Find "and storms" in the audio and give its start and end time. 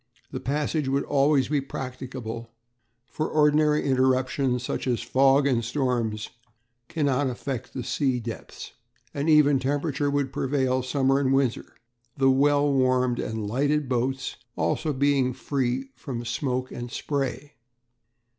5.45-6.31